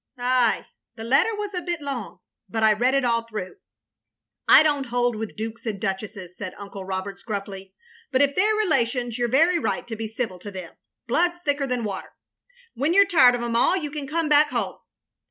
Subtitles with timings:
[0.17, 3.57] ""Ay; the letter was a bit long, but I read it all through.
[4.47, 7.75] I don't hold with dtikes and duchesses," said Uncle Roberts, gruffly,
[8.11, 10.73] "but if they 're relations, you 're very right to be civil to them.
[11.07, 12.13] Blood *s thicker than water.
[12.73, 14.77] When you 're tired of 'em all you can come back home.